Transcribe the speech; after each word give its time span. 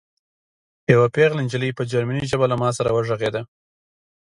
یوه 0.93 1.07
پېغله 1.15 1.41
نجلۍ 1.45 1.71
په 1.77 1.83
جرمني 1.91 2.23
ژبه 2.31 2.45
له 2.51 2.55
ما 2.61 2.69
سره 2.77 2.89
وغږېده 2.91 3.41